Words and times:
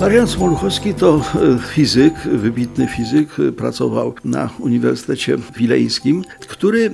Marian 0.00 0.26
Smoluchowski 0.26 0.94
to 0.94 1.16
e, 1.16 1.58
fizyk, 1.68 2.14
wybitny 2.14 2.86
fizyk, 2.86 3.28
e, 3.48 3.52
pracował 3.52 4.14
na 4.24 4.50
Uniwersytecie 4.58 5.38
Wileńskim, 5.56 6.24
który 6.40 6.86
e, 6.86 6.90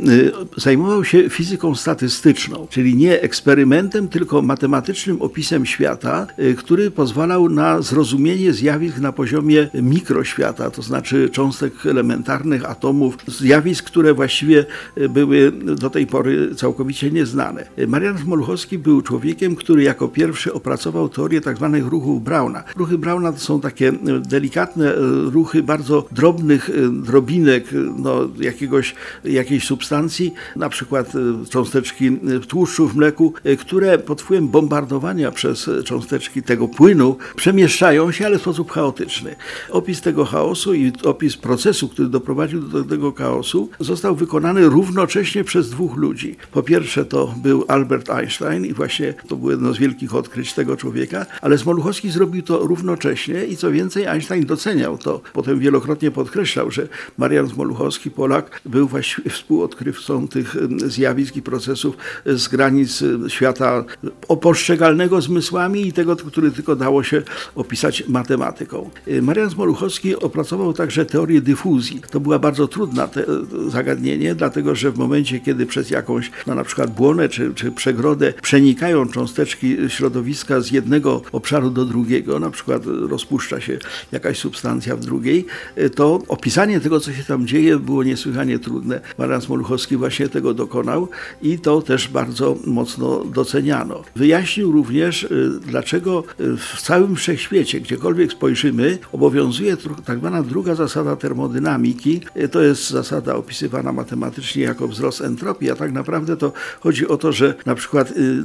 zajmował 0.60 1.04
się 1.04 1.30
fizyką 1.30 1.74
statystyczną, 1.74 2.66
czyli 2.70 2.96
nie 2.96 3.20
eksperymentem, 3.20 4.08
tylko 4.08 4.42
matematycznym 4.42 5.22
opisem 5.22 5.66
świata, 5.66 6.26
który 6.56 6.90
pozwalał 6.90 7.48
na 7.48 7.82
zrozumienie 7.82 8.52
zjawisk 8.52 8.98
na 8.98 9.12
poziomie 9.12 9.68
mikroświata, 9.74 10.70
to 10.70 10.82
znaczy 10.82 11.30
cząstek 11.30 11.86
elementarnych, 11.86 12.70
atomów, 12.70 13.16
zjawisk, 13.26 13.84
które 13.84 14.14
właściwie 14.14 14.64
były 15.10 15.52
do 15.52 15.90
tej 15.90 16.06
pory 16.06 16.54
całkowicie 16.54 17.10
nieznane. 17.10 17.66
Marian 17.88 18.18
Smoluchowski 18.18 18.78
był 18.78 19.02
człowiekiem, 19.02 19.56
który 19.56 19.82
jako 19.82 20.08
pierwszy 20.08 20.52
opracował 20.52 21.08
teorię 21.08 21.40
tzw. 21.40 21.80
ruchów 21.88 22.24
Brauna. 22.24 22.64
Ruchy 22.76 22.93
Brauna 22.98 23.32
to 23.32 23.38
są 23.38 23.60
takie 23.60 23.88
e, 23.88 23.92
delikatne 24.20 24.94
e, 24.94 24.96
ruchy 25.30 25.62
bardzo 25.62 26.06
drobnych 26.12 26.70
e, 26.70 26.72
drobinek 27.02 27.64
no, 27.96 28.28
jakiegoś, 28.40 28.94
jakiejś 29.24 29.64
substancji, 29.64 30.34
na 30.56 30.68
przykład 30.68 31.12
cząsteczki 31.50 32.18
tłuszczu 32.48 32.88
w 32.88 32.96
mleku, 32.96 33.34
które 33.58 33.98
pod 33.98 34.22
wpływem 34.22 34.48
bombardowania 34.48 35.30
przez 35.30 35.70
cząsteczki 35.84 36.42
tego 36.42 36.68
płynu 36.68 37.16
przemieszczają 37.36 38.12
się, 38.12 38.26
ale 38.26 38.38
w 38.38 38.40
sposób 38.40 38.70
chaotyczny. 38.70 39.36
Opis 39.70 40.00
tego 40.00 40.24
chaosu 40.24 40.74
i 40.74 40.92
opis 41.04 41.36
procesu, 41.36 41.88
który 41.88 42.08
doprowadził 42.08 42.60
do 42.60 42.84
tego 42.84 43.12
chaosu, 43.12 43.68
został 43.80 44.16
wykonany 44.16 44.66
równocześnie 44.66 45.44
przez 45.44 45.70
dwóch 45.70 45.96
ludzi. 45.96 46.36
Po 46.52 46.62
pierwsze 46.62 47.04
to 47.04 47.34
był 47.42 47.64
Albert 47.68 48.10
Einstein 48.10 48.66
i 48.66 48.72
właśnie 48.72 49.14
to 49.28 49.36
było 49.36 49.50
jedno 49.50 49.72
z 49.72 49.78
wielkich 49.78 50.14
odkryć 50.14 50.52
tego 50.52 50.76
człowieka, 50.76 51.26
ale 51.40 51.58
Smoluchowski 51.58 52.10
zrobił 52.10 52.42
to 52.42 52.58
równo 52.58 52.83
równocześnie 52.84 53.44
i 53.44 53.56
co 53.56 53.70
więcej 53.72 54.06
Einstein 54.06 54.46
doceniał 54.46 54.98
to. 54.98 55.20
Potem 55.32 55.60
wielokrotnie 55.60 56.10
podkreślał, 56.10 56.70
że 56.70 56.88
Marian 57.18 57.48
Smoluchowski, 57.48 58.10
Polak, 58.10 58.60
był 58.66 58.88
właściwie 58.88 59.30
współodkrywcą 59.30 60.28
tych 60.28 60.56
zjawisk 60.86 61.36
i 61.36 61.42
procesów 61.42 61.96
z 62.26 62.48
granic 62.48 63.04
świata 63.28 63.84
opostrzegalnego 64.28 65.20
zmysłami 65.20 65.86
i 65.86 65.92
tego, 65.92 66.16
który 66.16 66.50
tylko 66.50 66.76
dało 66.76 67.02
się 67.02 67.22
opisać 67.54 68.04
matematyką. 68.08 68.90
Marian 69.22 69.50
Smoluchowski 69.50 70.16
opracował 70.16 70.72
także 70.72 71.06
teorię 71.06 71.40
dyfuzji. 71.40 72.00
To 72.10 72.20
była 72.20 72.38
bardzo 72.38 72.68
trudna 72.68 73.08
te, 73.08 73.24
zagadnienie, 73.68 74.34
dlatego 74.34 74.74
że 74.74 74.90
w 74.90 74.98
momencie, 74.98 75.40
kiedy 75.40 75.66
przez 75.66 75.90
jakąś, 75.90 76.30
no 76.46 76.54
na 76.54 76.64
przykład 76.64 76.90
błonę 76.90 77.28
czy, 77.28 77.54
czy 77.54 77.72
przegrodę 77.72 78.32
przenikają 78.42 79.08
cząsteczki 79.08 79.76
środowiska 79.88 80.60
z 80.60 80.70
jednego 80.70 81.22
obszaru 81.32 81.70
do 81.70 81.84
drugiego, 81.84 82.38
na 82.40 82.50
przykład 82.50 82.73
rozpuszcza 82.84 83.60
się 83.60 83.78
jakaś 84.12 84.38
substancja 84.38 84.96
w 84.96 85.00
drugiej, 85.00 85.46
to 85.94 86.22
opisanie 86.28 86.80
tego, 86.80 87.00
co 87.00 87.12
się 87.12 87.22
tam 87.24 87.46
dzieje, 87.46 87.78
było 87.78 88.02
niesłychanie 88.02 88.58
trudne. 88.58 89.00
Marian 89.18 89.40
Smoluchowski 89.40 89.96
właśnie 89.96 90.28
tego 90.28 90.54
dokonał 90.54 91.08
i 91.42 91.58
to 91.58 91.82
też 91.82 92.08
bardzo 92.08 92.56
mocno 92.66 93.24
doceniano. 93.24 94.02
Wyjaśnił 94.16 94.72
również, 94.72 95.22
y, 95.22 95.50
dlaczego 95.66 96.24
w 96.38 96.82
całym 96.82 97.16
wszechświecie, 97.16 97.80
gdziekolwiek 97.80 98.32
spojrzymy, 98.32 98.98
obowiązuje 99.12 99.76
tak 100.04 100.18
zwana 100.18 100.42
druga 100.42 100.74
zasada 100.74 101.16
termodynamiki. 101.16 102.20
To 102.52 102.62
jest 102.62 102.90
zasada 102.90 103.34
opisywana 103.34 103.92
matematycznie 103.92 104.62
jako 104.62 104.88
wzrost 104.88 105.20
entropii, 105.20 105.70
a 105.70 105.76
tak 105.76 105.92
naprawdę 105.92 106.36
to 106.36 106.52
chodzi 106.80 107.08
o 107.08 107.16
to, 107.16 107.32
że 107.32 107.54
na 107.66 107.74
przykład 107.74 108.10
y, 108.10 108.42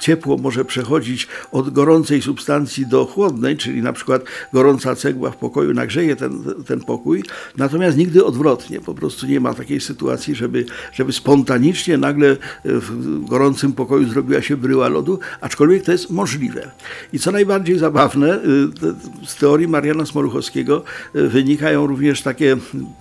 ciepło 0.00 0.36
może 0.36 0.64
przechodzić 0.64 1.28
od 1.52 1.70
gorącej 1.70 2.22
substancji 2.22 2.86
do 2.86 3.04
chłodnej, 3.04 3.56
czyli 3.66 3.82
na 3.82 3.92
przykład 3.92 4.24
gorąca 4.52 4.94
cegła 4.94 5.30
w 5.30 5.36
pokoju 5.36 5.74
nagrzeje 5.74 6.16
ten, 6.16 6.44
ten 6.66 6.80
pokój, 6.80 7.22
natomiast 7.56 7.96
nigdy 7.96 8.24
odwrotnie. 8.24 8.80
Po 8.80 8.94
prostu 8.94 9.26
nie 9.26 9.40
ma 9.40 9.54
takiej 9.54 9.80
sytuacji, 9.80 10.34
żeby, 10.34 10.64
żeby 10.92 11.12
spontanicznie 11.12 11.98
nagle 11.98 12.36
w 12.64 13.18
gorącym 13.28 13.72
pokoju 13.72 14.08
zrobiła 14.08 14.42
się 14.42 14.56
bryła 14.56 14.88
lodu, 14.88 15.18
aczkolwiek 15.40 15.82
to 15.82 15.92
jest 15.92 16.10
możliwe. 16.10 16.70
I 17.12 17.18
co 17.18 17.32
najbardziej 17.32 17.78
zabawne, 17.78 18.34
y, 18.34 19.26
z 19.26 19.36
teorii 19.36 19.68
Mariana 19.68 20.06
Smoluchowskiego 20.06 20.84
y, 21.16 21.28
wynikają 21.28 21.86
również 21.86 22.22
takie 22.22 22.56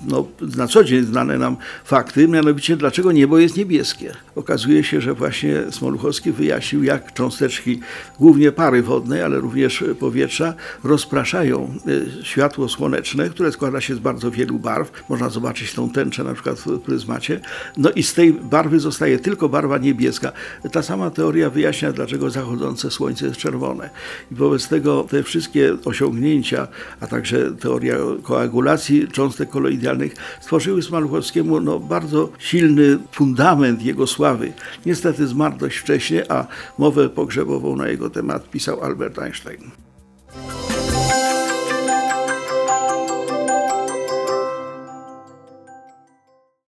no, 0.07 0.27
na 0.57 0.67
co 0.67 0.83
dzień 0.83 1.05
znane 1.05 1.37
nam 1.37 1.57
fakty, 1.85 2.27
mianowicie 2.27 2.77
dlaczego 2.77 3.11
niebo 3.11 3.39
jest 3.39 3.57
niebieskie. 3.57 4.11
Okazuje 4.35 4.83
się, 4.83 5.01
że 5.01 5.13
właśnie 5.13 5.71
Smoluchowski 5.71 6.31
wyjaśnił, 6.31 6.83
jak 6.83 7.13
cząsteczki, 7.13 7.79
głównie 8.19 8.51
pary 8.51 8.83
wodnej, 8.83 9.21
ale 9.21 9.39
również 9.39 9.83
powietrza, 9.99 10.53
rozpraszają 10.83 11.73
e, 12.19 12.23
światło 12.23 12.69
słoneczne, 12.69 13.29
które 13.29 13.51
składa 13.51 13.81
się 13.81 13.95
z 13.95 13.99
bardzo 13.99 14.31
wielu 14.31 14.59
barw. 14.59 14.91
Można 15.09 15.29
zobaczyć 15.29 15.73
tą 15.73 15.89
tęczę 15.89 16.23
na 16.23 16.33
przykład 16.33 16.59
w 16.59 16.79
pryzmacie. 16.79 17.39
No 17.77 17.91
i 17.91 18.03
z 18.03 18.13
tej 18.13 18.33
barwy 18.33 18.79
zostaje 18.79 19.19
tylko 19.19 19.49
barwa 19.49 19.77
niebieska. 19.77 20.31
Ta 20.71 20.81
sama 20.81 21.09
teoria 21.09 21.49
wyjaśnia, 21.49 21.91
dlaczego 21.91 22.29
zachodzące 22.29 22.91
słońce 22.91 23.25
jest 23.25 23.37
czerwone. 23.37 23.89
I 24.31 24.35
wobec 24.35 24.67
tego 24.67 25.03
te 25.09 25.23
wszystkie 25.23 25.77
osiągnięcia, 25.85 26.67
a 26.99 27.07
także 27.07 27.51
teoria 27.51 27.95
koagulacji 28.23 29.07
cząstek 29.07 29.49
koloidalnych 29.49 30.15
stworzyły 30.41 30.81
Smaluchowskiemu 30.81 31.59
no, 31.59 31.79
bardzo 31.79 32.29
silny 32.39 32.97
fundament 33.11 33.81
jego 33.81 34.07
sławy. 34.07 34.53
Niestety 34.85 35.27
zmarł 35.27 35.57
dość 35.57 35.77
wcześnie, 35.77 36.31
a 36.31 36.47
mowę 36.77 37.09
pogrzebową 37.09 37.75
na 37.75 37.87
jego 37.87 38.09
temat 38.09 38.49
pisał 38.49 38.83
Albert 38.83 39.19
Einstein. 39.19 39.84